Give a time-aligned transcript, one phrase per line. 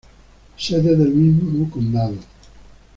[0.57, 2.15] Sede del mismo condado.